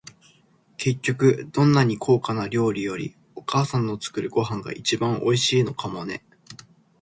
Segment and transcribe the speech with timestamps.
[0.77, 6.23] 結局、どんなに高価な料理より、お母さんの作るご飯が一番おいしいのかもね。